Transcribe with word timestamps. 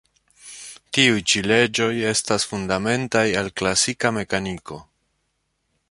Tiuj 0.97 1.19
ĉi 1.31 1.43
leĝoj 1.51 1.89
estas 2.13 2.47
fundamentaj 2.53 3.25
al 3.43 3.53
klasika 3.61 4.15
mekaniko. 4.21 4.81